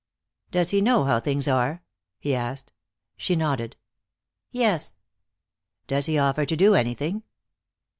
"Does 0.49 0.71
he 0.71 0.81
know 0.81 1.03
how 1.03 1.19
things 1.19 1.47
are?" 1.47 1.83
he 2.17 2.33
asked. 2.33 2.73
She 3.17 3.35
nodded. 3.35 3.75
"Yes." 4.49 4.95
"Does 5.85 6.07
he 6.07 6.17
offer 6.17 6.43
to 6.43 6.55
do 6.55 6.73
anything?" 6.73 7.21